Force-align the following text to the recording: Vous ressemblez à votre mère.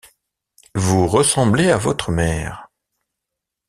Vous 0.73 1.05
ressemblez 1.05 1.69
à 1.69 1.77
votre 1.77 2.09
mère. 2.09 2.71